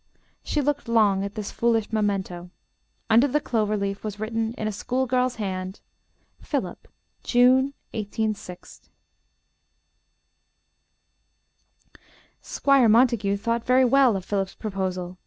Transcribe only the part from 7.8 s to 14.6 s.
186." Squire Montague thought very well of Philip's